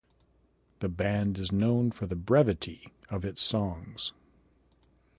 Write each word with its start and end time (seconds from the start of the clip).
The 0.79 0.89
band 0.89 1.37
is 1.37 1.51
known 1.51 1.91
for 1.91 2.07
the 2.07 2.15
brevity 2.15 2.87
of 3.11 3.23
its 3.23 3.39
songs. 3.39 4.13